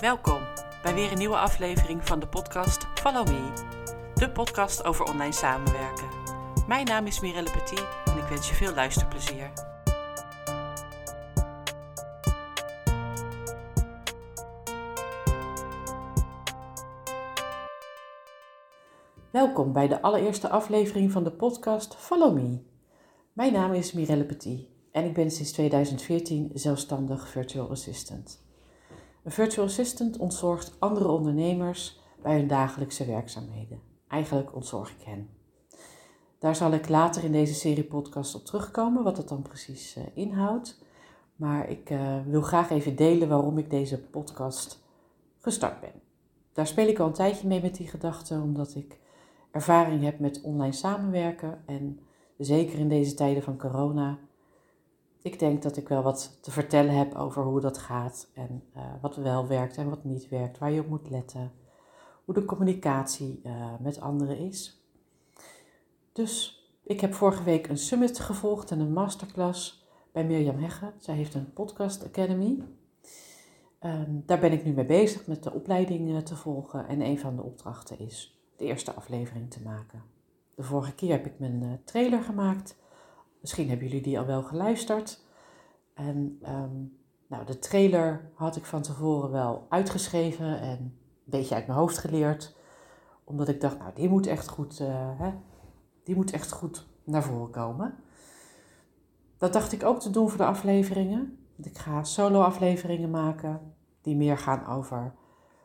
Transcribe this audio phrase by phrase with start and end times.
[0.00, 0.40] Welkom
[0.82, 3.52] bij weer een nieuwe aflevering van de podcast Follow Me,
[4.14, 6.08] de podcast over online samenwerken.
[6.66, 9.52] Mijn naam is Mirelle Petit en ik wens je veel luisterplezier.
[19.30, 22.58] Welkom bij de allereerste aflevering van de podcast Follow Me.
[23.32, 28.43] Mijn naam is Mirelle Petit en ik ben sinds 2014 zelfstandig virtual assistant.
[29.24, 33.80] Een virtual assistant ontzorgt andere ondernemers bij hun dagelijkse werkzaamheden.
[34.08, 35.28] Eigenlijk ontzorg ik hen.
[36.38, 40.04] Daar zal ik later in deze serie podcast op terugkomen, wat het dan precies uh,
[40.14, 40.82] inhoudt.
[41.36, 44.82] Maar ik uh, wil graag even delen waarom ik deze podcast
[45.38, 46.02] gestart ben.
[46.52, 48.98] Daar speel ik al een tijdje mee met die gedachte, omdat ik
[49.50, 51.62] ervaring heb met online samenwerken.
[51.66, 52.00] En
[52.38, 54.18] zeker in deze tijden van corona
[55.24, 58.82] ik denk dat ik wel wat te vertellen heb over hoe dat gaat en uh,
[59.00, 61.52] wat wel werkt en wat niet werkt, waar je op moet letten,
[62.24, 64.84] hoe de communicatie uh, met anderen is.
[66.12, 70.92] Dus ik heb vorige week een summit gevolgd en een masterclass bij Mirjam Hegge.
[70.98, 72.62] Zij heeft een podcast academy.
[73.80, 77.18] Um, daar ben ik nu mee bezig met de opleiding uh, te volgen en een
[77.18, 80.02] van de opdrachten is de eerste aflevering te maken.
[80.54, 82.76] De vorige keer heb ik mijn trailer gemaakt
[83.44, 85.24] Misschien hebben jullie die al wel geluisterd.
[85.94, 91.66] En um, nou, de trailer had ik van tevoren wel uitgeschreven en een beetje uit
[91.66, 92.56] mijn hoofd geleerd.
[93.24, 95.32] Omdat ik dacht, nou, die moet echt goed, uh, hè,
[96.04, 97.94] die moet echt goed naar voren komen.
[99.38, 101.46] Dat dacht ik ook te doen voor de afleveringen.
[101.56, 105.14] Ik ga solo-afleveringen maken die meer gaan over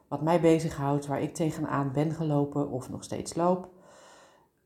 [0.07, 3.69] wat mij bezighoudt, waar ik tegenaan ben gelopen of nog steeds loop.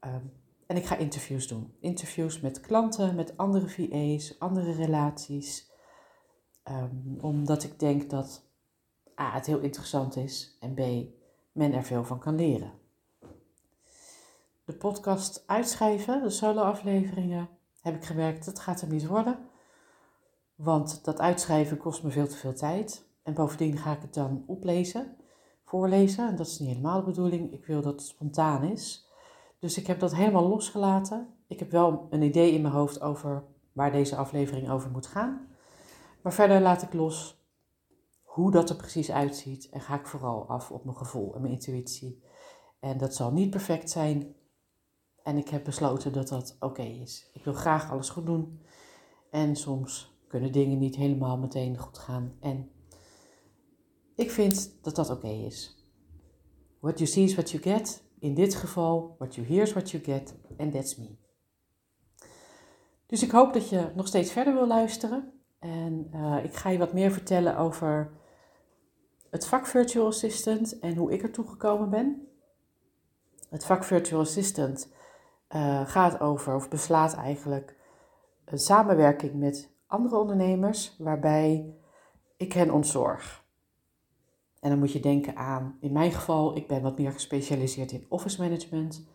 [0.05, 1.75] Um, en ik ga interviews doen.
[1.79, 5.71] Interviews met klanten, met andere VA's, andere relaties.
[6.69, 8.45] Um, omdat ik denk dat
[9.21, 10.79] A, het heel interessant is en B,
[11.51, 12.71] men er veel van kan leren.
[14.65, 17.49] De podcast uitschrijven, de solo-afleveringen,
[17.81, 19.49] heb ik gemerkt, dat gaat er niet worden.
[20.55, 23.05] Want dat uitschrijven kost me veel te veel tijd.
[23.23, 25.15] En bovendien ga ik het dan oplezen,
[25.63, 26.27] voorlezen.
[26.27, 27.53] En dat is niet helemaal de bedoeling.
[27.53, 29.11] Ik wil dat het spontaan is.
[29.63, 31.27] Dus ik heb dat helemaal losgelaten.
[31.47, 35.47] Ik heb wel een idee in mijn hoofd over waar deze aflevering over moet gaan.
[36.21, 37.45] Maar verder laat ik los
[38.21, 41.53] hoe dat er precies uitziet en ga ik vooral af op mijn gevoel en mijn
[41.53, 42.23] intuïtie.
[42.79, 44.35] En dat zal niet perfect zijn.
[45.23, 47.29] En ik heb besloten dat dat oké is.
[47.33, 48.61] Ik wil graag alles goed doen.
[49.29, 52.37] En soms kunnen dingen niet helemaal meteen goed gaan.
[52.39, 52.71] En
[54.15, 55.87] ik vind dat dat oké is.
[56.79, 58.02] What you see is what you get.
[58.23, 61.17] In dit geval, what you hear is what you get, and that's me.
[63.05, 65.33] Dus ik hoop dat je nog steeds verder wil luisteren.
[65.59, 68.11] En uh, ik ga je wat meer vertellen over
[69.29, 72.27] het vak Virtual Assistant en hoe ik ertoe gekomen ben.
[73.49, 74.93] Het vak Virtual Assistant
[75.55, 77.77] uh, gaat over, of beslaat eigenlijk,
[78.45, 81.75] een samenwerking met andere ondernemers waarbij
[82.37, 83.42] ik hen ontzorg.
[84.63, 88.05] En dan moet je denken aan, in mijn geval, ik ben wat meer gespecialiseerd in
[88.09, 89.07] office management.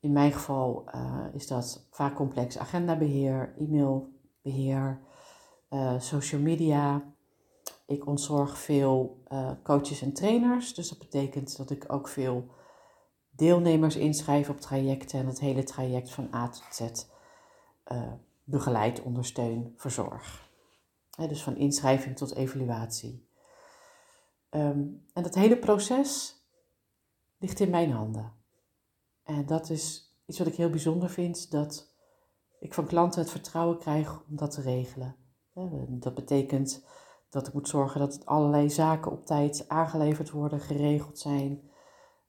[0.00, 5.00] In mijn geval uh, is dat vaak complex agendabeheer, e-mailbeheer,
[5.70, 7.02] uh, social media.
[7.86, 12.46] Ik ontzorg veel uh, coaches en trainers, dus dat betekent dat ik ook veel
[13.30, 17.04] deelnemers inschrijf op trajecten en het hele traject van A tot Z
[18.44, 20.50] begeleid, ondersteun, verzorg.
[21.28, 23.30] dus van inschrijving tot evaluatie.
[24.54, 26.40] Um, en dat hele proces
[27.38, 28.32] ligt in mijn handen.
[29.22, 31.94] En dat is iets wat ik heel bijzonder vind, dat
[32.58, 35.16] ik van klanten het vertrouwen krijg om dat te regelen.
[35.88, 36.84] Dat betekent
[37.28, 41.70] dat ik moet zorgen dat allerlei zaken op tijd aangeleverd worden, geregeld zijn.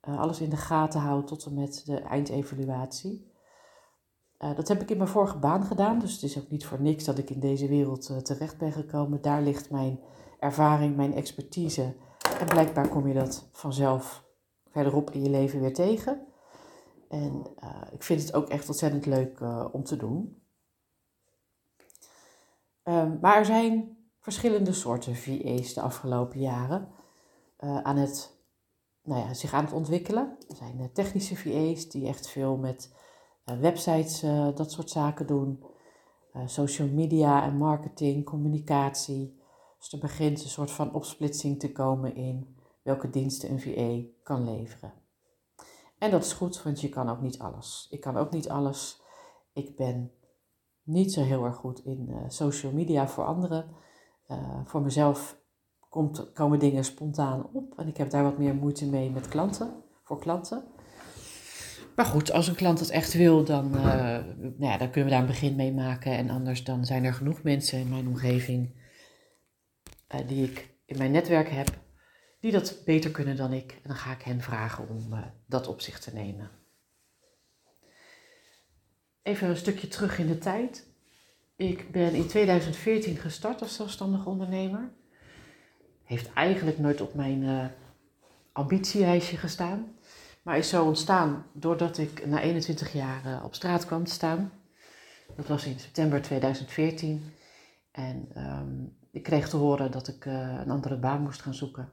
[0.08, 3.32] Uh, alles in de gaten houden tot en met de eindevaluatie.
[4.40, 6.82] Uh, dat heb ik in mijn vorige baan gedaan, dus het is ook niet voor
[6.82, 9.22] niks dat ik in deze wereld uh, terecht ben gekomen.
[9.22, 10.00] Daar ligt mijn
[10.40, 11.96] ervaring, mijn expertise
[12.44, 14.24] en blijkbaar kom je dat vanzelf
[14.70, 16.26] verderop in je leven weer tegen.
[17.10, 20.42] En uh, ik vind het ook echt ontzettend leuk uh, om te doen.
[22.84, 26.90] Um, maar er zijn verschillende soorten VA's de afgelopen jaren
[27.60, 28.38] uh, aan het,
[29.04, 30.38] nou ja, zich aan het ontwikkelen.
[30.50, 32.94] Er zijn technische VA's die echt veel met
[33.44, 34.20] websites,
[34.56, 35.64] dat soort zaken doen.
[36.46, 39.42] social media en marketing, communicatie.
[39.84, 44.44] Dus er begint een soort van opsplitsing te komen in welke diensten een VA kan
[44.44, 44.94] leveren.
[45.98, 47.88] En dat is goed, want je kan ook niet alles.
[47.90, 49.02] Ik kan ook niet alles.
[49.54, 50.12] Ik ben
[50.84, 53.66] niet zo heel erg goed in uh, social media voor anderen.
[54.28, 55.38] Uh, voor mezelf
[55.90, 57.80] komt, komen dingen spontaan op.
[57.80, 60.64] En ik heb daar wat meer moeite mee met klanten, voor klanten.
[61.96, 65.10] Maar goed, als een klant het echt wil, dan, uh, nou ja, dan kunnen we
[65.10, 66.18] daar een begin mee maken.
[66.18, 68.82] En anders dan zijn er genoeg mensen in mijn omgeving
[70.22, 71.68] die ik in mijn netwerk heb,
[72.40, 73.72] die dat beter kunnen dan ik.
[73.72, 76.50] En dan ga ik hen vragen om uh, dat op zich te nemen.
[79.22, 80.88] Even een stukje terug in de tijd.
[81.56, 84.92] Ik ben in 2014 gestart als zelfstandig ondernemer.
[86.04, 87.72] Heeft eigenlijk nooit op mijn
[88.52, 89.96] ambitielijstje gestaan.
[90.44, 94.52] Maar is zo ontstaan doordat ik na 21 jaar eh, op straat kwam te staan.
[95.36, 97.34] Dat was in september 2014.
[97.92, 101.90] En um, ik kreeg te horen dat ik uh, een andere baan moest gaan zoeken.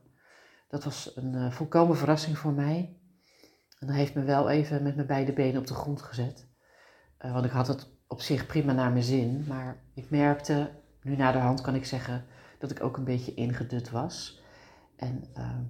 [0.69, 2.97] Dat was een uh, volkomen verrassing voor mij.
[3.79, 6.49] En dat heeft me wel even met mijn beide benen op de grond gezet.
[7.25, 9.45] Uh, want ik had het op zich prima naar mijn zin.
[9.49, 10.71] Maar ik merkte,
[11.03, 12.25] nu na de hand kan ik zeggen,
[12.59, 14.43] dat ik ook een beetje ingedut was.
[14.97, 15.63] En ehm,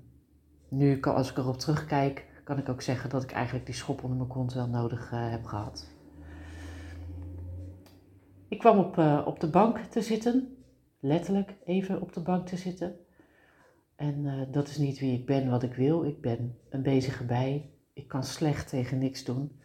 [0.69, 4.17] nu, als ik erop terugkijk, kan ik ook zeggen dat ik eigenlijk die schop onder
[4.17, 5.89] mijn kont wel nodig heb gehad.
[8.49, 10.60] Ik kwam op, op de bank te zitten,
[11.01, 12.99] letterlijk even op de bank te zitten.
[13.97, 16.05] En uh, dat is niet wie ik ben, wat ik wil.
[16.05, 17.71] Ik ben een bezige bij.
[17.93, 19.61] Ik kan slecht tegen niks doen.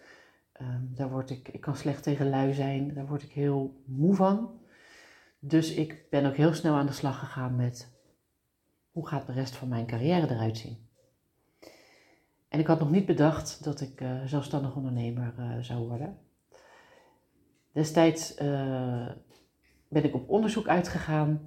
[0.62, 2.94] Um, daar word ik, ik kan slecht tegen lui zijn.
[2.94, 4.60] Daar word ik heel moe van.
[5.40, 7.94] Dus ik ben ook heel snel aan de slag gegaan met
[8.92, 10.78] hoe gaat de rest van mijn carrière eruit zien.
[12.48, 16.18] En ik had nog niet bedacht dat ik uh, zelfstandig ondernemer uh, zou worden.
[17.72, 18.36] Destijds
[19.96, 21.42] ben ik op onderzoek uitgegaan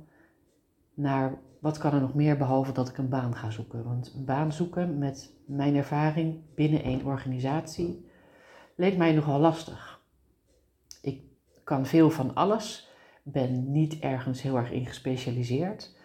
[0.94, 3.84] naar wat kan er nog meer behalve dat ik een baan ga zoeken.
[3.84, 8.06] Want een baan zoeken met mijn ervaring binnen één organisatie
[8.76, 10.02] leek mij nogal lastig.
[11.02, 11.22] Ik
[11.64, 12.90] kan veel van alles,
[13.22, 15.96] ben niet ergens heel erg in gespecialiseerd.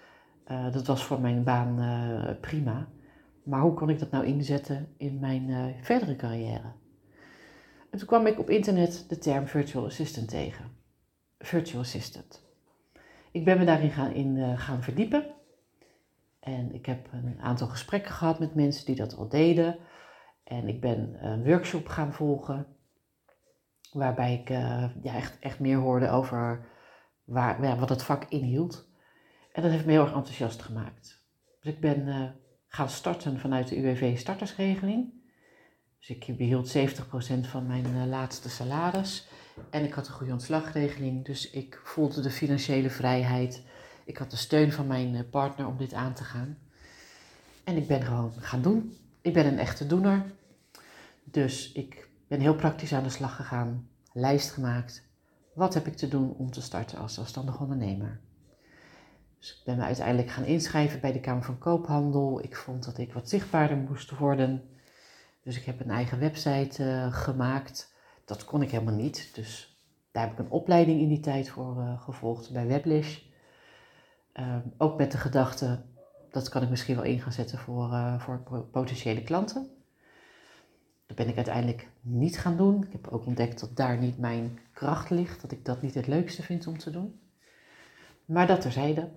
[0.71, 1.79] dat was voor mijn baan
[2.41, 2.87] prima.
[3.43, 6.71] Maar hoe kon ik dat nou inzetten in mijn uh, verdere carrière?
[7.89, 10.82] En toen kwam ik op internet de term virtual assistant tegen.
[11.43, 12.43] Virtual assistant.
[13.31, 15.25] Ik ben me daarin gaan, in, uh, gaan verdiepen.
[16.39, 19.77] En ik heb een aantal gesprekken gehad met mensen die dat al deden.
[20.43, 22.65] En ik ben een workshop gaan volgen.
[23.91, 26.65] Waarbij ik ja, echt, echt meer hoorde over
[27.23, 28.87] waar, ja, wat het vak inhield.
[29.51, 31.23] En dat heeft me heel erg enthousiast gemaakt.
[31.59, 32.35] Dus ik ben
[32.67, 35.13] gaan starten vanuit de UWV startersregeling.
[35.99, 36.81] Dus ik behield 70%
[37.41, 39.27] van mijn laatste salaris.
[39.69, 43.63] En ik had een goede ontslagregeling, dus ik voelde de financiële vrijheid.
[44.05, 46.57] Ik had de steun van mijn uh, partner om dit aan te gaan.
[47.63, 48.97] En ik ben gewoon gaan doen.
[49.21, 50.25] Ik ben een echte doener.
[51.23, 55.03] Dus ik ben heel praktisch aan de slag gegaan, lijst gemaakt.
[55.53, 58.19] Wat heb ik te doen om te starten als zelfstandig ondernemer?
[59.39, 62.43] Dus ik ben me uiteindelijk gaan inschrijven bij de Kamer van Koophandel.
[62.43, 64.63] Ik vond dat ik wat zichtbaarder moest worden.
[65.43, 67.92] Dus ik heb een eigen website uh, gemaakt.
[68.25, 69.35] Dat kon ik helemaal niet.
[69.35, 69.77] Dus
[70.11, 73.21] daar heb ik een opleiding in die tijd voor uh, gevolgd bij Weblish.
[74.33, 75.81] Uh, ook met de gedachte,
[76.31, 79.67] dat kan ik misschien wel in gaan zetten voor, uh, voor potentiële klanten.
[81.05, 82.83] Dat ben ik uiteindelijk niet gaan doen.
[82.83, 85.41] Ik heb ook ontdekt dat daar niet mijn kracht ligt.
[85.41, 87.19] Dat ik dat niet het leukste vind om te doen.
[88.25, 89.09] Maar dat terzijde.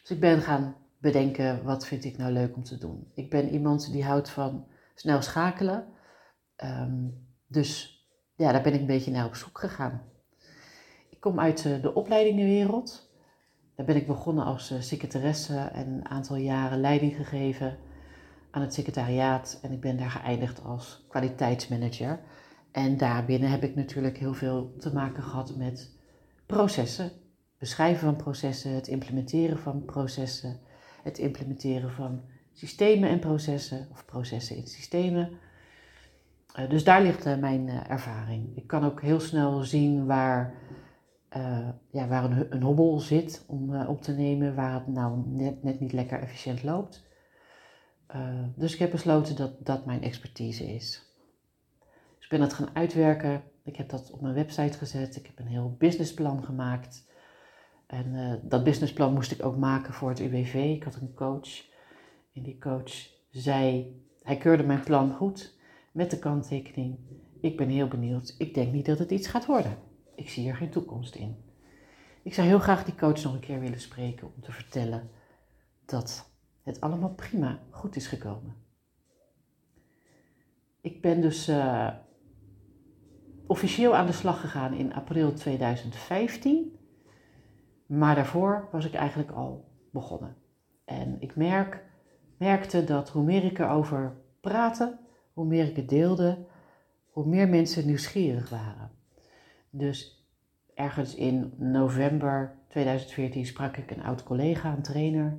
[0.00, 3.10] Dus ik ben gaan bedenken, wat vind ik nou leuk om te doen?
[3.14, 5.86] Ik ben iemand die houdt van snel schakelen.
[6.64, 8.00] Um, dus
[8.36, 10.02] ja, daar ben ik een beetje naar op zoek gegaan.
[11.10, 13.10] Ik kom uit uh, de opleidingenwereld.
[13.74, 17.78] Daar ben ik begonnen als uh, secretaresse en een aantal jaren leiding gegeven
[18.50, 19.58] aan het secretariaat.
[19.62, 22.20] En ik ben daar geëindigd als kwaliteitsmanager.
[22.72, 25.94] En daarbinnen heb ik natuurlijk heel veel te maken gehad met
[26.46, 27.12] processen,
[27.58, 30.60] beschrijven van processen, het implementeren van processen,
[31.02, 32.22] het implementeren van
[32.52, 35.38] systemen en processen of processen in systemen.
[36.58, 38.56] Uh, dus daar ligt uh, mijn uh, ervaring.
[38.56, 40.54] Ik kan ook heel snel zien waar,
[41.90, 45.80] ja, waar een, een, hobbel zit om op te nemen, waar het nou net, net
[45.80, 47.04] niet lekker efficiënt loopt.
[48.54, 51.14] dus ik heb besloten dat dat mijn expertise is.
[52.14, 53.42] Dus ik ben dat gaan uitwerken.
[53.64, 55.16] Ik heb dat op mijn website gezet.
[55.16, 57.10] Ik heb een heel businessplan gemaakt.
[57.86, 60.54] En dat businessplan moest ik ook maken voor het UWV.
[60.54, 61.64] Ik had een coach.
[62.34, 62.92] En die coach
[63.30, 65.55] zei, hij keurde mijn plan goed
[65.96, 66.98] met de kanttekening.
[67.40, 68.34] Ik ben heel benieuwd.
[68.38, 69.78] Ik denk niet dat het iets gaat worden.
[70.14, 71.36] Ik zie er geen toekomst in.
[72.22, 75.10] Ik zou heel graag die coach nog een keer willen spreken om te vertellen
[75.84, 76.30] dat
[76.62, 78.54] het allemaal prima goed is gekomen.
[80.80, 81.88] Ik ben dus uh,
[83.46, 86.78] officieel aan de slag gegaan in april 2015.
[87.86, 90.36] Maar daarvoor was ik eigenlijk al begonnen.
[90.84, 91.84] En ik merk,
[92.36, 95.04] merkte dat hoe meer ik erover praatte,
[95.36, 96.38] hoe meer ik het deelde,
[97.10, 98.90] hoe meer mensen nieuwsgierig waren.
[99.70, 100.26] Dus
[100.74, 105.38] ergens in november 2014 sprak ik een oud collega, een trainer.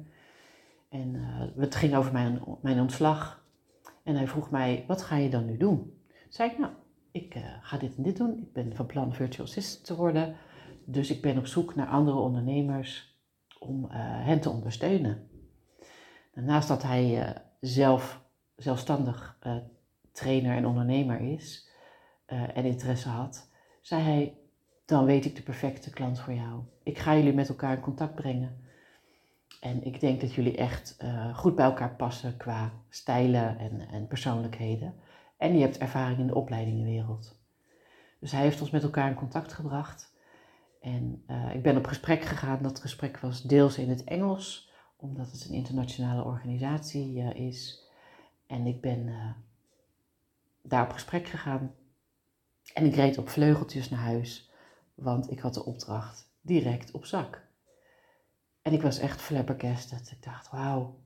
[0.89, 3.45] En uh, het ging over mijn, mijn ontslag.
[4.03, 5.77] En hij vroeg mij, wat ga je dan nu doen?
[5.77, 6.71] Toen zei ik, nou,
[7.11, 8.37] ik uh, ga dit en dit doen.
[8.37, 10.35] Ik ben van plan virtual assistant te worden.
[10.85, 13.19] Dus ik ben op zoek naar andere ondernemers
[13.59, 13.89] om uh,
[14.25, 15.27] hen te ondersteunen.
[16.33, 18.25] Naast dat hij zelf
[18.55, 19.37] zelfstandig
[20.17, 21.69] trainer en ondernemer is
[22.25, 23.49] en interesse had,
[23.81, 24.37] zei hij,
[24.85, 26.61] dan weet ik de perfecte klant voor jou.
[26.83, 28.65] Ik ga jullie met elkaar in contact brengen.
[29.61, 34.07] En ik denk dat jullie echt uh, goed bij elkaar passen qua stijlen en, en
[34.07, 34.95] persoonlijkheden.
[35.37, 37.39] En je hebt ervaring in de opleidingenwereld.
[38.19, 40.15] Dus hij heeft ons met elkaar in contact gebracht.
[40.81, 42.61] En uh, ik ben op gesprek gegaan.
[42.61, 47.87] Dat gesprek was deels in het Engels, omdat het een internationale organisatie is.
[48.47, 49.09] En ik ben
[50.69, 51.75] daar op gesprek gegaan.
[52.73, 54.51] En ik reed op vleugeltjes naar huis,
[54.95, 57.45] want ik had de opdracht direct op zak.
[58.61, 60.11] En ik was echt flabbergasted.
[60.11, 60.99] Ik dacht, wauw,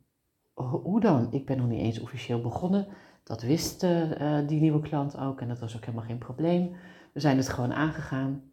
[0.54, 1.34] hoe dan?
[1.34, 2.88] Ik ben nog niet eens officieel begonnen.
[3.24, 6.76] Dat wist uh, die nieuwe klant ook en dat was ook helemaal geen probleem.
[7.14, 8.44] We zijn het gewoon aangegaan.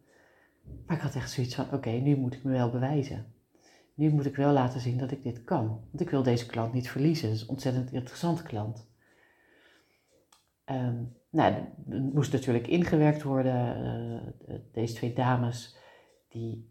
[0.86, 3.32] Maar ik had echt zoiets van, oké, nu moet ik me wel bewijzen.
[3.94, 5.66] Nu moet ik wel laten zien dat ik dit kan.
[5.66, 7.28] Want ik wil deze klant niet verliezen.
[7.28, 8.87] Het is een ontzettend interessante klant.
[10.70, 13.82] Um, nou, er moest natuurlijk ingewerkt worden.
[14.48, 15.76] Uh, deze twee dames,
[16.28, 16.70] die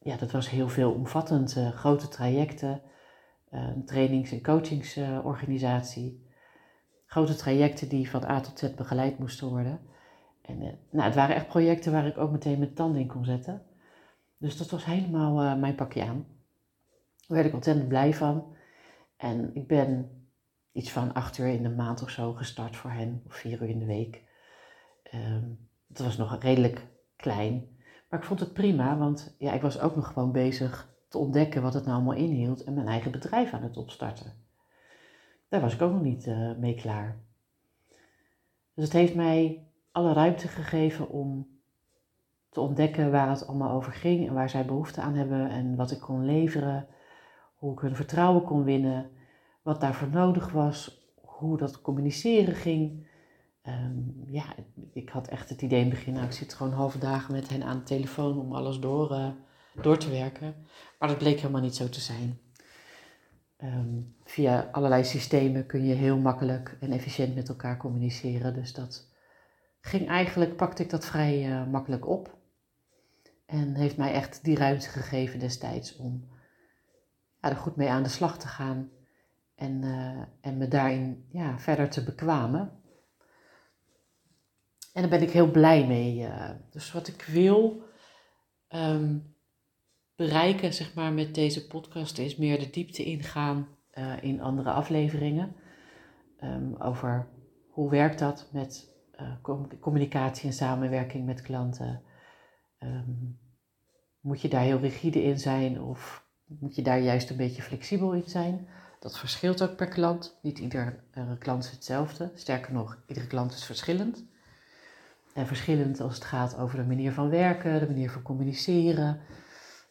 [0.00, 1.56] ja, dat was heel veel omvattend.
[1.56, 2.82] Uh, grote trajecten,
[3.50, 6.26] uh, trainings- en coachingsorganisatie.
[7.06, 9.80] grote trajecten die van A tot Z begeleid moesten worden.
[10.42, 10.58] En
[10.90, 13.62] nou, het waren echt projecten waar ik ook meteen mijn tanden in kon zetten.
[14.38, 16.26] Dus dat was helemaal mijn pakje aan.
[17.26, 18.56] Daar werd ik ontzettend blij van.
[19.16, 20.17] En ik ben
[20.78, 23.68] iets van acht uur in de maand of zo gestart voor hen, of vier uur
[23.68, 24.22] in de week.
[25.14, 27.76] Um, dat was nog redelijk klein.
[28.08, 31.62] Maar ik vond het prima, want ja, ik was ook nog gewoon bezig te ontdekken
[31.62, 34.32] wat het nou allemaal inhield en mijn eigen bedrijf aan het opstarten.
[35.48, 37.18] Daar was ik ook nog niet uh, mee klaar.
[38.74, 41.46] Dus het heeft mij alle ruimte gegeven om
[42.48, 45.90] te ontdekken waar het allemaal over ging en waar zij behoefte aan hebben en wat
[45.90, 46.86] ik kon leveren,
[47.54, 49.10] hoe ik hun vertrouwen kon winnen,
[49.68, 53.06] wat daarvoor nodig was, hoe dat communiceren ging.
[53.62, 54.54] Um, ja,
[54.92, 57.48] ik had echt het idee in het begin, nou, ik zit gewoon halve dagen met
[57.48, 59.30] hen aan de telefoon om alles door, uh,
[59.82, 60.54] door te werken.
[60.98, 62.40] Maar dat bleek helemaal niet zo te zijn.
[63.62, 68.54] Um, via allerlei systemen kun je heel makkelijk en efficiënt met elkaar communiceren.
[68.54, 69.12] Dus dat
[69.80, 72.36] ging eigenlijk, pakte ik dat vrij uh, makkelijk op.
[73.46, 76.28] En heeft mij echt die ruimte gegeven destijds om
[77.40, 78.90] ja, er goed mee aan de slag te gaan.
[79.58, 82.72] En, uh, en me daarin ja, verder te bekwamen.
[84.92, 86.18] En daar ben ik heel blij mee.
[86.18, 87.82] Uh, dus wat ik wil
[88.68, 89.34] um,
[90.16, 95.56] bereiken, zeg maar, met deze podcast is meer de diepte ingaan uh, in andere afleveringen.
[96.40, 97.28] Um, over
[97.68, 98.96] hoe werkt dat met
[99.80, 102.02] communicatie en samenwerking met klanten.
[102.78, 103.38] Um,
[104.20, 108.12] moet je daar heel rigide in zijn of moet je daar juist een beetje flexibel
[108.12, 108.68] in zijn?
[108.98, 110.38] Dat verschilt ook per klant.
[110.42, 110.98] Niet iedere
[111.38, 112.30] klant is hetzelfde.
[112.34, 114.24] Sterker nog, iedere klant is verschillend.
[115.34, 119.20] En verschillend als het gaat over de manier van werken, de manier van communiceren.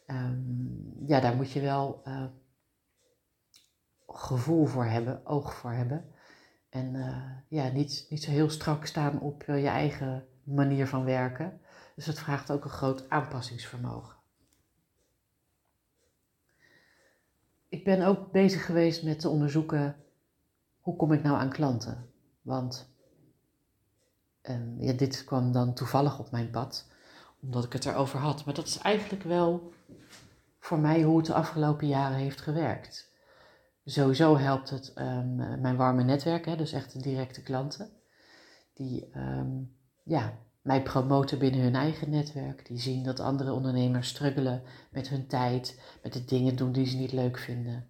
[0.06, 2.24] Um, ja, daar moet je wel uh,
[4.06, 6.04] gevoel voor hebben, oog voor hebben.
[6.68, 11.60] En uh, ja, niet, niet zo heel strak staan op je eigen manier van werken.
[11.94, 14.17] Dus het vraagt ook een groot aanpassingsvermogen.
[17.68, 19.96] Ik ben ook bezig geweest met te onderzoeken
[20.80, 22.10] hoe kom ik nou aan klanten.
[22.42, 22.96] Want
[24.40, 26.86] en ja, dit kwam dan toevallig op mijn pad,
[27.40, 28.44] omdat ik het erover had.
[28.44, 29.72] Maar dat is eigenlijk wel
[30.58, 33.12] voor mij hoe het de afgelopen jaren heeft gewerkt.
[33.84, 37.90] Sowieso helpt het um, mijn warme netwerk, hè, dus echt de directe klanten,
[38.74, 42.66] die um, ja, mij promoten binnen hun eigen netwerk.
[42.66, 46.96] Die zien dat andere ondernemers struggelen met hun tijd, met de dingen doen die ze
[46.96, 47.86] niet leuk vinden.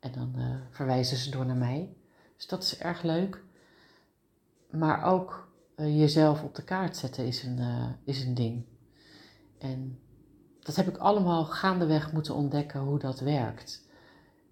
[0.00, 1.96] En dan uh, verwijzen ze door naar mij.
[2.36, 3.42] Dus dat is erg leuk.
[4.70, 8.64] Maar ook uh, jezelf op de kaart zetten is een, uh, is een ding.
[9.58, 9.98] En
[10.60, 13.88] dat heb ik allemaal gaandeweg moeten ontdekken hoe dat werkt.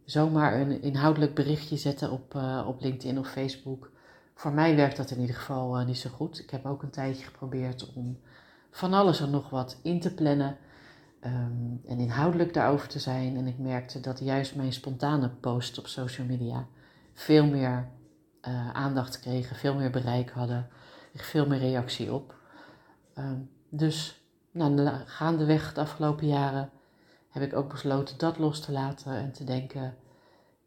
[0.05, 2.35] Zomaar een inhoudelijk berichtje zetten op,
[2.67, 3.93] op LinkedIn of Facebook.
[4.35, 6.39] Voor mij werkt dat in ieder geval niet zo goed.
[6.39, 8.21] Ik heb ook een tijdje geprobeerd om
[8.71, 10.57] van alles en nog wat in te plannen.
[11.21, 13.37] ehm, en inhoudelijk daarover te zijn.
[13.37, 16.67] En ik merkte dat juist mijn spontane posts op social media
[17.15, 17.89] veel meer
[18.49, 20.69] uh, aandacht kregen, veel meer bereik hadden,
[21.15, 22.35] veel meer reactie op.
[23.15, 23.39] Ehm,
[23.69, 26.71] dus nou, gaandeweg de afgelopen jaren
[27.31, 29.97] heb ik ook besloten dat los te laten en te denken,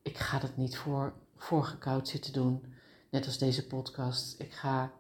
[0.02, 2.74] ik ga dat niet voor, voorgekoud zitten doen,
[3.18, 4.40] net als deze podcast.
[4.40, 4.92] Ik ga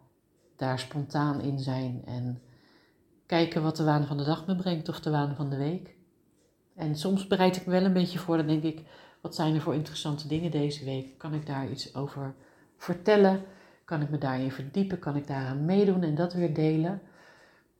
[0.55, 2.41] daar spontaan in zijn en
[3.25, 5.95] kijken wat de waan van de dag me brengt of de waan van de week.
[6.75, 8.87] En soms bereid ik me wel een beetje voor, dan denk ik,
[9.21, 11.17] wat zijn er voor interessante dingen deze week?
[11.17, 12.35] Kan ik daar iets over
[12.77, 13.43] vertellen?
[13.85, 14.99] Kan ik me daarin verdiepen?
[14.99, 17.01] Kan ik daaraan meedoen en dat weer delen?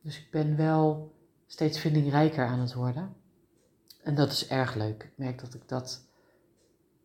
[0.01, 1.13] Dus ik ben wel
[1.48, 3.15] steeds vindingrijker aan het worden.
[4.03, 5.03] En dat is erg leuk.
[5.03, 6.06] Ik merk dat ik dat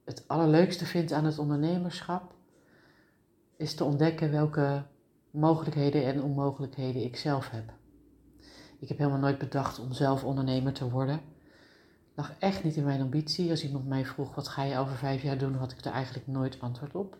[0.04, 2.40] het allerleukste vind aan het ondernemerschap.
[3.62, 4.82] Is te ontdekken welke
[5.30, 7.72] mogelijkheden en onmogelijkheden ik zelf heb.
[8.78, 11.20] Ik heb helemaal nooit bedacht om zelf ondernemer te worden.
[12.14, 13.50] Lag echt niet in mijn ambitie.
[13.50, 16.26] Als iemand mij vroeg wat ga je over vijf jaar doen, had ik er eigenlijk
[16.26, 17.16] nooit antwoord op.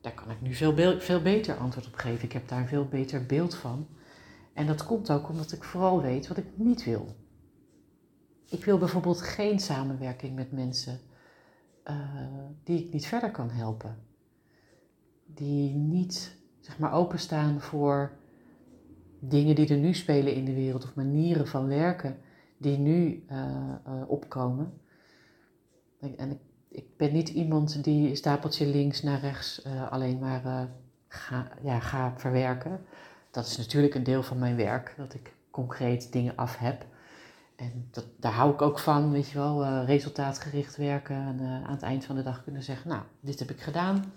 [0.00, 2.24] Daar kan ik nu veel, veel beter antwoord op geven.
[2.24, 3.86] Ik heb daar een veel beter beeld van.
[4.52, 7.16] En dat komt ook omdat ik vooral weet wat ik niet wil.
[8.48, 11.00] Ik wil bijvoorbeeld geen samenwerking met mensen
[11.84, 11.96] uh,
[12.64, 14.07] die ik niet verder kan helpen.
[15.34, 18.12] Die niet zeg maar openstaan voor
[19.18, 22.18] dingen die er nu spelen in de wereld of manieren van werken
[22.58, 23.38] die nu uh,
[23.86, 24.72] uh, opkomen.
[26.00, 30.68] En ik, ik, ben niet iemand die stapeltje links naar rechts alleen maar
[31.08, 32.80] ga, ja, ga verwerken.
[33.30, 36.86] Dat is natuurlijk een deel van mijn werk, dat ik concreet dingen af heb.
[37.56, 41.16] En dat, daar hou ik ook van, weet je wel, resultaatgericht werken.
[41.16, 44.12] En aan het eind van de dag kunnen zeggen, nou, dit heb ik gedaan.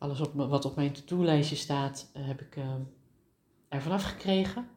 [0.00, 2.56] Alles wat op mijn to-do-lijstje staat, uh, heb ik
[3.68, 4.68] er vanaf gekregen.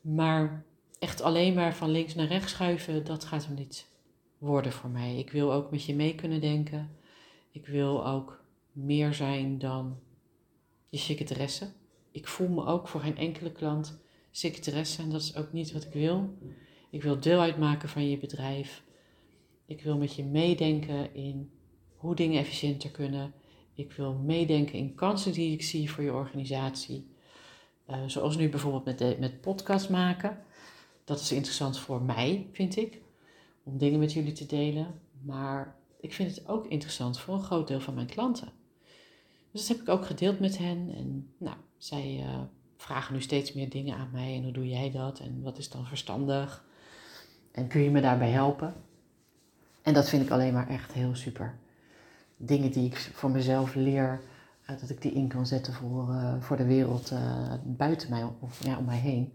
[0.00, 0.64] Maar
[0.98, 3.86] echt alleen maar van links naar rechts schuiven, dat gaat hem niet
[4.38, 5.18] worden voor mij.
[5.18, 6.96] Ik wil ook met je mee kunnen denken.
[7.50, 9.98] Ik wil ook meer zijn dan
[10.88, 11.72] je secretaresse.
[12.10, 15.84] Ik voel me ook voor geen enkele klant secretaresse en dat is ook niet wat
[15.84, 16.38] ik wil.
[16.90, 18.82] Ik wil deel uitmaken van je bedrijf.
[19.66, 21.52] Ik wil met je meedenken in
[22.00, 23.32] hoe dingen efficiënter kunnen.
[23.74, 27.10] Ik wil meedenken in kansen die ik zie voor je organisatie.
[27.90, 30.38] Uh, zoals nu bijvoorbeeld met, met podcast maken.
[31.04, 33.00] Dat is interessant voor mij, vind ik,
[33.62, 35.00] om dingen met jullie te delen.
[35.22, 38.52] Maar ik vind het ook interessant voor een groot deel van mijn klanten.
[39.50, 40.92] Dus dat heb ik ook gedeeld met hen.
[40.94, 42.40] En nou, zij uh,
[42.76, 44.36] vragen nu steeds meer dingen aan mij.
[44.36, 45.18] En hoe doe jij dat?
[45.18, 46.64] En wat is dan verstandig?
[47.52, 48.74] En kun je me daarbij helpen?
[49.82, 51.58] En dat vind ik alleen maar echt heel super.
[52.42, 54.20] Dingen die ik voor mezelf leer,
[54.70, 57.12] uh, dat ik die in kan zetten voor, uh, voor de wereld
[57.64, 59.32] buiten mij of ja, om mij heen.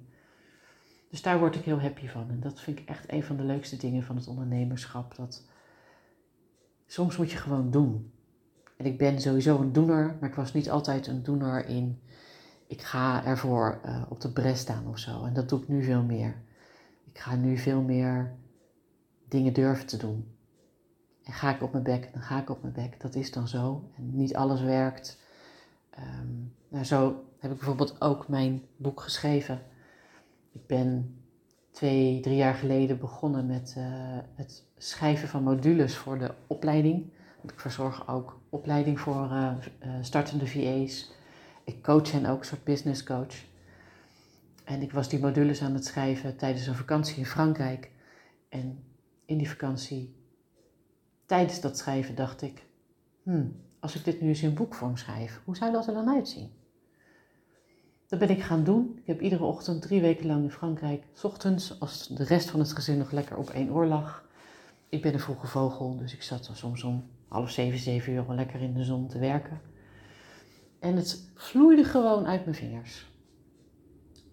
[1.09, 2.29] Dus daar word ik heel happy van.
[2.29, 5.15] En dat vind ik echt een van de leukste dingen van het ondernemerschap.
[5.15, 5.43] Dat
[6.87, 8.11] soms moet je gewoon doen.
[8.77, 11.99] En ik ben sowieso een doener, maar ik was niet altijd een doener in
[12.67, 15.25] ik ga ervoor op de bres staan of zo.
[15.25, 16.35] En dat doe ik nu veel meer.
[17.11, 18.35] Ik ga nu veel meer
[19.27, 20.34] dingen durven te doen.
[21.25, 23.01] En ga ik op mijn bek, dan ga ik op mijn bek.
[23.01, 23.89] Dat is dan zo.
[23.97, 25.19] En niet alles werkt.
[25.99, 29.61] Um, nou, zo heb ik bijvoorbeeld ook mijn boek geschreven.
[30.51, 31.19] Ik ben
[31.71, 33.85] twee, drie jaar geleden begonnen met uh,
[34.35, 37.13] het schrijven van modules voor de opleiding.
[37.41, 39.53] Ik verzorg ook opleiding voor uh,
[40.01, 41.11] startende VA's.
[41.63, 43.35] Ik coach hen ook, een soort business coach.
[44.63, 47.91] En ik was die modules aan het schrijven tijdens een vakantie in Frankrijk.
[48.49, 48.83] En
[49.25, 50.15] in die vakantie,
[51.25, 52.65] tijdens dat schrijven, dacht ik:
[53.23, 56.51] hmm, als ik dit nu eens in boekvorm schrijf, hoe zou dat er dan uitzien?
[58.07, 58.97] Dat ben ik gaan doen.
[59.01, 62.73] Ik heb iedere ochtend drie weken lang in Frankrijk, ochtends, als de rest van het
[62.73, 64.27] gezin nog lekker op één oor lag.
[64.89, 68.35] Ik ben een vroege vogel, dus ik zat soms om half zeven, zeven uur al
[68.35, 69.61] lekker in de zon te werken.
[70.79, 73.13] En het vloeide gewoon uit mijn vingers.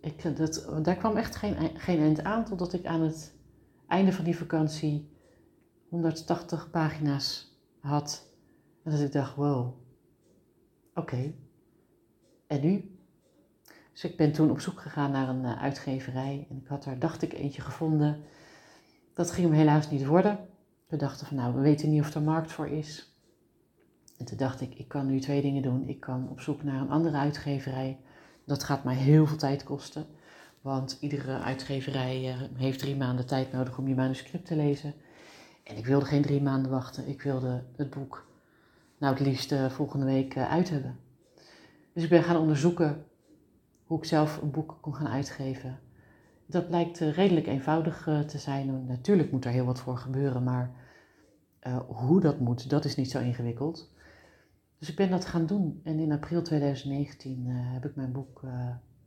[0.01, 3.35] Ik, dat, daar kwam echt geen, geen eind aan, totdat ik aan het
[3.87, 5.11] einde van die vakantie
[5.93, 8.31] 180 pagina's had.
[8.85, 9.75] En dat ik dacht, wow,
[10.95, 11.35] oké,
[12.47, 12.97] en nu?
[13.93, 16.99] Dus ik ben toen op zoek gegaan naar een eh, uitgeverij en ik had daar,
[16.99, 18.23] dacht ik, eentje gevonden.
[19.15, 20.49] Dat ging hem helaas niet worden.
[20.89, 23.17] We dachten van, nou, we weten niet of er markt voor is.
[24.19, 25.89] En toen dacht ik, ik kan nu twee dingen doen.
[25.89, 28.01] Ik kan op zoek naar een andere uitgeverij.
[28.45, 30.07] Dat gaat mij heel veel tijd kosten.
[30.61, 34.95] Want iedere uitgeverij eh, heeft drie maanden tijd nodig om je manuscript te lezen.
[35.63, 37.09] En ik wilde geen drie maanden wachten.
[37.09, 38.27] Ik wilde het boek
[38.99, 40.99] nou het liefst uh, volgende week uh, uit hebben.
[41.93, 43.05] Dus ik ben gaan onderzoeken
[43.85, 45.79] hoe ik zelf een boek kon gaan uitgeven.
[46.47, 48.87] dat blijkt redelijk eenvoudig te zijn.
[48.87, 50.71] Natuurlijk moet er heel wat voor gebeuren, maar
[51.87, 53.95] hoe dat moet, dat is niet zo ingewikkeld.
[54.79, 58.43] Dus ik ben dat gaan doen en in april 2019 heb ik mijn boek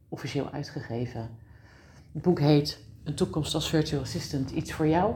[0.10, 1.30] officieel uitgegeven.
[2.12, 5.16] Het boek heet Een toekomst als virtual assistant, iets voor jou.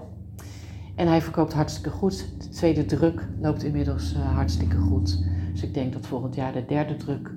[0.99, 2.41] En hij verkoopt hartstikke goed.
[2.41, 5.23] De tweede druk loopt inmiddels uh, hartstikke goed.
[5.51, 7.31] Dus ik denk dat volgend jaar de derde druk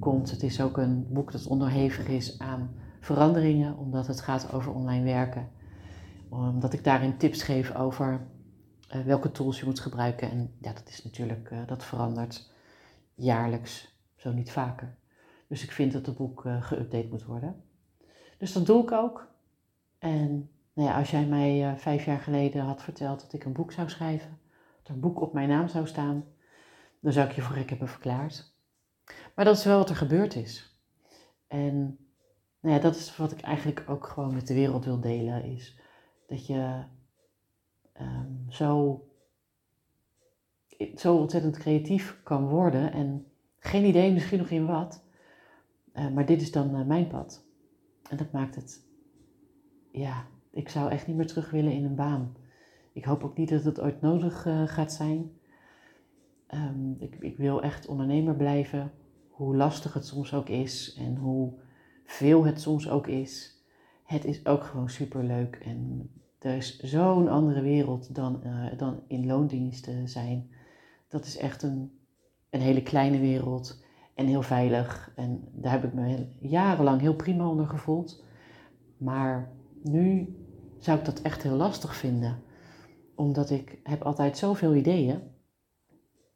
[0.00, 0.30] komt.
[0.30, 5.04] Het is ook een boek dat onderhevig is aan veranderingen, omdat het gaat over online
[5.04, 5.48] werken.
[6.28, 8.26] Omdat ik daarin tips geef over
[8.94, 10.30] uh, welke tools je moet gebruiken.
[10.30, 12.52] En ja, dat is natuurlijk, uh, dat verandert
[13.14, 14.96] jaarlijks, zo niet vaker.
[15.48, 17.62] Dus ik vind dat het boek geüpdate moet worden.
[18.38, 19.28] Dus dat doe ik ook.
[19.98, 23.52] En nou ja, als jij mij uh, vijf jaar geleden had verteld dat ik een
[23.52, 24.38] boek zou schrijven,
[24.82, 26.24] dat een boek op mijn naam zou staan,
[27.00, 28.54] dan zou ik je voor gek hebben verklaard.
[29.34, 30.80] Maar dat is wel wat er gebeurd is.
[31.46, 31.98] En
[32.60, 35.80] nou ja, dat is wat ik eigenlijk ook gewoon met de wereld wil delen, is
[36.26, 36.84] dat je
[38.00, 39.04] um, zo,
[41.04, 43.26] ontzettend creatief kan worden en
[43.58, 45.04] geen idee misschien nog in wat,
[45.94, 47.44] uh, maar dit is dan uh, mijn pad.
[48.10, 48.86] En dat maakt het,
[49.92, 52.36] ja, ik zou echt niet meer terug willen in een baan.
[52.92, 55.30] Ik hoop ook niet dat het ooit nodig uh, gaat zijn.
[56.54, 58.92] Um, ik, ik, wil echt ondernemer blijven,
[59.28, 61.52] hoe lastig het soms ook is en hoe
[62.04, 63.62] veel het soms ook is.
[64.04, 69.00] Het is ook gewoon super leuk en er is zo'n andere wereld dan, uh, dan
[69.06, 70.50] in loondiensten zijn.
[71.08, 71.98] Dat is echt een,
[72.50, 75.12] een hele kleine wereld en heel veilig.
[75.16, 78.24] En daar heb ik me jarenlang heel prima onder gevoeld.
[78.96, 80.36] Maar nu
[80.78, 82.42] zou ik dat echt heel lastig vinden.
[83.14, 85.22] Omdat ik heb altijd zoveel ideeën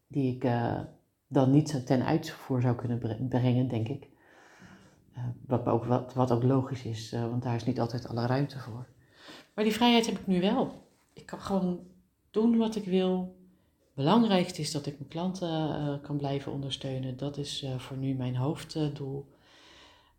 [0.07, 0.81] die ik uh,
[1.29, 4.09] dan niet ten uitvoer zou kunnen brengen, denk ik.
[5.17, 8.59] Uh, wat, ook, wat, ook logisch is, uh, want daar is niet altijd alle ruimte
[8.59, 8.87] voor.
[9.55, 10.89] Maar die vrijheid heb ik nu wel.
[11.13, 11.81] Ik kan gewoon
[12.31, 13.39] doen wat ik wil.
[13.95, 17.17] Belangrijkste is dat ik mijn klanten kan blijven ondersteunen.
[17.17, 19.29] Dat is voor nu mijn hoofddoel.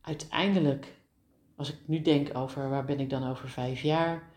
[0.02, 1.01] Uiteindelijk
[1.62, 4.30] als ik nu denk over waar ben ik dan over vijf jaar,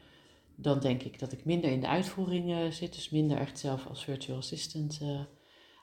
[0.55, 3.87] dan denk ik dat ik minder in de uitvoering uh, zit, dus minder echt zelf
[3.87, 5.21] als virtual assistant uh,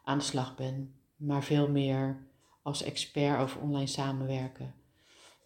[0.03, 2.27] aan de slag ben, maar veel meer
[2.61, 4.73] als expert over online samenwerken.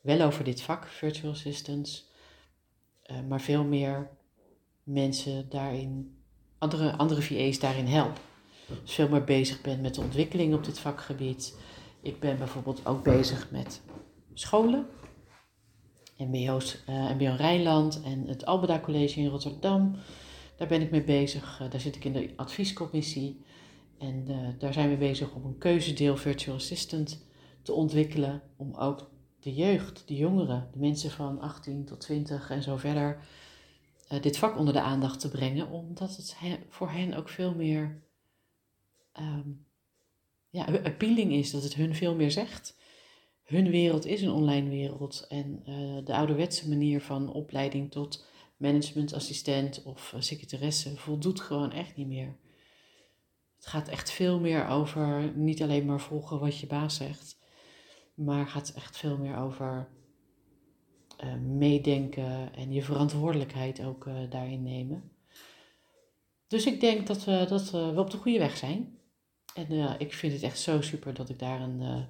[0.01, 2.09] Wel over dit vak, virtual assistants,
[3.05, 4.09] uh, maar veel meer
[4.83, 6.17] mensen daarin,
[6.57, 8.19] andere, andere VA's daarin help.
[8.83, 11.57] Dus veel meer bezig ben met de ontwikkeling op dit vakgebied.
[12.01, 13.81] Ik ben bijvoorbeeld ook bezig met
[14.33, 14.87] scholen
[16.17, 19.95] MBO's, uh, eh, MBO Rijnland en het Albeda College in Rotterdam.
[20.57, 21.59] Daar ben ik mee bezig.
[21.61, 23.41] Uh, daar zit ik in de adviescommissie.
[23.97, 27.25] En uh, daar zijn we bezig om een keuzedeel virtual assistant
[27.61, 28.41] te ontwikkelen.
[28.55, 33.19] Om ook de jeugd, de jongeren, de mensen van 18 tot 20 en zo verder,
[34.21, 35.69] dit vak onder de aandacht te brengen.
[35.69, 36.35] Omdat het
[36.69, 38.01] voor hen ook veel meer
[39.19, 39.65] um,
[40.49, 42.75] ja, appealing is, dat het hun veel meer zegt
[43.45, 45.25] hun wereld is een online wereld.
[45.29, 48.25] En uh, de ouderwetse manier van opleiding tot
[48.57, 52.37] managementassistent of uh, secretaresse voldoet gewoon echt niet meer.
[53.55, 57.37] Het gaat echt veel meer over niet alleen maar volgen wat je baas zegt,
[58.13, 59.89] maar gaat echt veel meer over
[61.23, 65.11] uh, meedenken en je verantwoordelijkheid ook daarin nemen.
[66.47, 68.99] Dus ik denk dat we, dat we op de goede weg zijn.
[69.53, 72.07] En ik vind het echt zo super dat ik daar een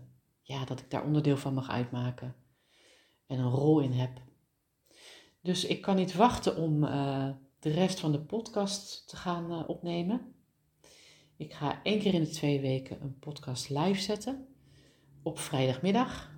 [0.47, 2.35] ja, dat ik daar onderdeel van mag uitmaken
[3.27, 4.21] en een rol in heb.
[5.41, 7.29] Dus ik kan niet wachten om uh,
[7.59, 10.33] de rest van de podcast te gaan uh, opnemen.
[11.37, 14.47] Ik ga één keer in de twee weken een podcast live zetten
[15.23, 16.33] op vrijdagmiddag.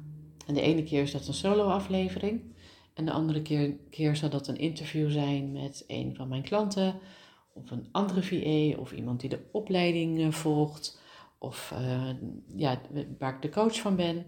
[0.46, 2.56] En de ene keer is dat een solo-aflevering.
[2.94, 7.00] En de andere keer, keer zal dat een interview zijn met een van mijn klanten,
[7.54, 11.02] of een andere VA, of iemand die de opleiding uh, volgt,
[11.38, 12.10] of uh,
[12.56, 12.82] ja,
[13.18, 14.26] waar ik de coach van ben.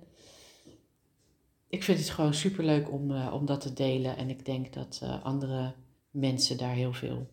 [1.67, 4.73] Ik vind het gewoon super leuk om, uh, om dat te delen en ik denk
[4.73, 5.75] dat uh, andere
[6.11, 7.29] mensen daar heel veel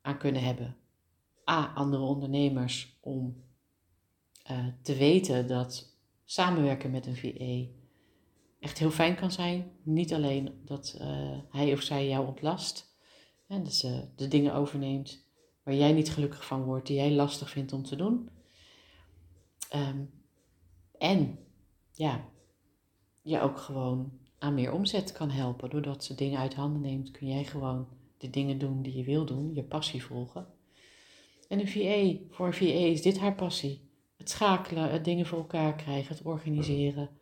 [0.00, 0.76] aan kunnen hebben.
[1.50, 3.44] A, andere ondernemers om
[4.82, 7.70] te weten dat samenwerken met een VE
[8.60, 9.72] echt heel fijn kan zijn.
[9.82, 11.00] Niet alleen dat
[11.50, 12.96] hij of zij jou ontlast
[13.46, 15.26] en dat ze de dingen overneemt
[15.62, 18.30] waar jij niet gelukkig van wordt, die jij lastig vindt om te doen
[19.76, 20.10] Um,
[20.98, 21.38] en
[21.92, 22.28] ja,
[23.22, 25.70] je ook gewoon aan meer omzet kan helpen.
[25.70, 29.26] Doordat ze dingen uit handen neemt, kun jij gewoon de dingen doen die je wil
[29.26, 30.46] doen, je passie volgen.
[31.48, 33.90] En een VA, voor een VA is dit haar passie.
[34.16, 37.20] Het schakelen, het dingen voor elkaar krijgen, het organiseren.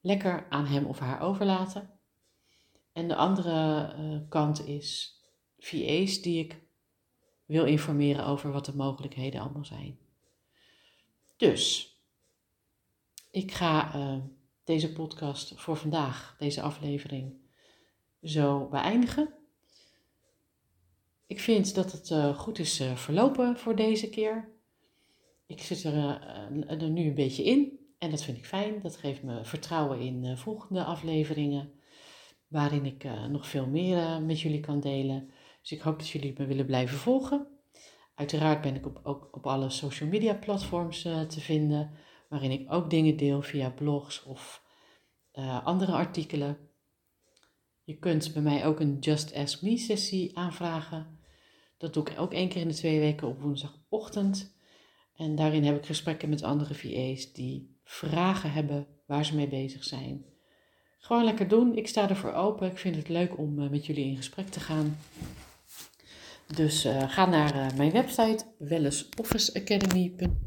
[0.00, 1.90] Lekker aan hem of haar overlaten.
[2.92, 5.20] En de andere uh, kant is
[5.58, 6.62] VA's die ik
[7.44, 9.98] wil informeren over wat de mogelijkheden allemaal zijn.
[11.42, 11.96] Dus,
[13.30, 14.16] ik ga uh,
[14.64, 17.34] deze podcast voor vandaag, deze aflevering,
[18.22, 19.34] zo beëindigen.
[21.26, 24.52] Ik vind dat het uh, goed is uh, verlopen voor deze keer.
[25.46, 25.94] Ik zit er,
[26.66, 28.80] er, nu een beetje in en dat vind ik fijn.
[28.80, 31.72] Dat geeft me vertrouwen in volgende afleveringen,
[32.48, 35.30] waarin ik nog veel meer met jullie kan delen.
[35.60, 37.51] Dus ik hoop dat jullie me willen blijven volgen.
[38.22, 41.90] Uiteraard ben ik op, ook op alle social media platforms te vinden
[42.28, 44.62] waarin ik ook dingen deel via blogs of
[45.34, 46.58] uh, andere artikelen.
[47.84, 51.18] Je kunt bij mij ook een Just Ask Me sessie aanvragen.
[51.78, 54.56] Dat doe ik ook één keer in de twee weken op woensdagochtend.
[55.16, 59.84] En daarin heb ik gesprekken met andere VA's die vragen hebben waar ze mee bezig
[59.84, 60.24] zijn.
[60.98, 61.76] Gewoon lekker doen.
[61.76, 62.70] Ik sta ervoor open.
[62.70, 64.96] Ik vind het leuk om uh, met jullie in gesprek te gaan.
[66.46, 70.40] Dus uh, ga naar uh, mijn website wellnessofficeacademy.com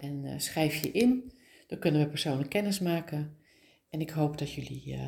[0.00, 1.32] en uh, schrijf je in.
[1.66, 3.36] Dan kunnen we persoonlijk kennis maken.
[3.90, 4.98] En ik hoop dat jullie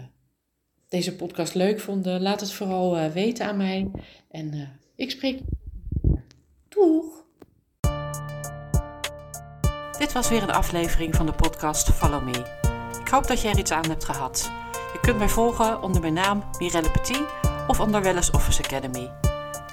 [0.88, 2.22] deze podcast leuk vonden.
[2.22, 3.90] Laat het vooral weten aan mij.
[4.30, 5.40] En ik spreek.
[6.68, 7.24] Doeg!
[9.98, 12.58] Dit was weer een aflevering van de podcast Follow Me.
[13.00, 14.50] Ik hoop dat jij er iets aan hebt gehad.
[14.92, 17.24] Je kunt mij volgen onder mijn naam Mirelle Petit
[17.68, 19.29] of onder Wellness Office Academy.